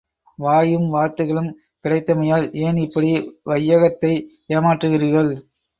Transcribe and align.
வாயும் 0.39 0.87
வார்த்தைகளும் 0.93 1.51
கிடைத்தமையால் 1.85 2.47
ஏன் 2.65 2.75
இப்படி 2.77 3.11
வையகத்தை 3.45 4.13
ஏமாற்றுகிறீர்கள்? 4.49 5.31